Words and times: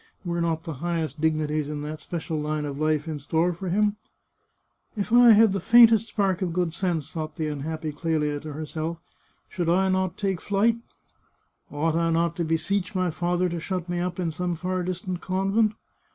Were 0.25 0.41
not 0.41 0.63
the 0.63 0.73
highest 0.81 1.21
dignities 1.21 1.69
in 1.69 1.83
that 1.83 1.99
special 1.99 2.39
line 2.39 2.65
of 2.65 2.77
Hfe 2.77 3.07
in 3.07 3.19
store 3.19 3.53
for 3.53 3.69
him?" 3.69 3.97
If 4.97 5.13
I 5.13 5.33
had 5.33 5.53
the 5.53 5.59
faintest 5.59 6.07
spark 6.07 6.41
of 6.41 6.53
good 6.53 6.73
sense," 6.73 7.11
thought 7.11 7.35
the 7.35 7.47
unhappy 7.47 7.91
Clelia 7.91 8.39
to 8.39 8.53
herself," 8.53 8.97
should 9.47 9.69
I 9.69 9.89
not 9.89 10.17
take 10.17 10.39
to 10.39 10.45
flight? 10.45 10.77
Ought 11.71 11.93
I 11.95 12.09
not 12.09 12.35
to 12.37 12.43
beseech 12.43 12.95
my 12.95 13.11
father 13.11 13.47
to 13.49 13.59
shut 13.59 13.87
me 13.89 13.99
up 13.99 14.19
in 14.19 14.31
some 14.31 14.55
far 14.55 14.81
distant 14.81 15.21
convent? 15.21 15.73